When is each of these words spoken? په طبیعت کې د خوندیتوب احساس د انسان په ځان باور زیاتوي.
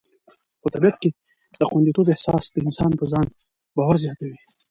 په 0.61 0.67
طبیعت 0.73 0.95
کې 1.01 1.09
د 1.59 1.61
خوندیتوب 1.69 2.07
احساس 2.11 2.43
د 2.49 2.55
انسان 2.67 2.91
په 2.99 3.05
ځان 3.11 3.27
باور 3.77 3.95
زیاتوي. 4.03 4.37